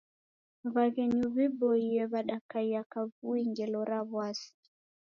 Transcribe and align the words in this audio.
W'aghenyu 0.73 1.25
w'iboie 1.35 2.01
w'adakaia 2.11 2.81
kavui 2.91 3.41
ngelo 3.51 3.81
ra 3.89 3.99
w'asi. 4.13 4.49